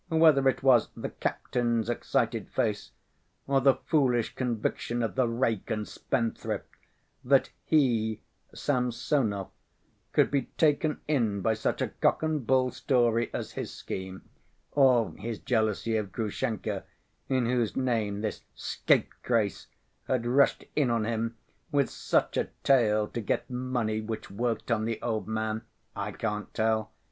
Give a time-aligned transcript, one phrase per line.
[0.09, 2.89] Whether it was the "captain's" excited face,
[3.45, 6.65] or the foolish conviction of the "rake and spendthrift,"
[7.23, 9.51] that he, Samsonov,
[10.11, 14.23] could be taken in by such a cock‐and‐bull story as his scheme,
[14.71, 16.83] or his jealousy of Grushenka,
[17.29, 19.67] in whose name this "scapegrace"
[20.07, 21.37] had rushed in on him
[21.71, 25.61] with such a tale to get money which worked on the old man,
[25.95, 26.89] I can't tell.